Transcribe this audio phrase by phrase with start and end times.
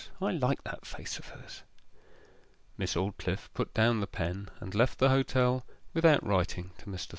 [0.19, 1.61] I like that face of hers.'
[2.75, 7.09] Miss Aldclyffe put down the pen and left the hotel without writing to Mr.
[7.09, 7.09] Thorn.